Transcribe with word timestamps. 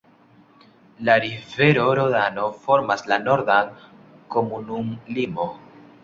La 1.07 1.17
rivero 1.25 1.83
Rodano 1.99 2.47
formas 2.63 3.03
la 3.11 3.19
nordan 3.25 3.69
komunumlimon. 4.37 5.53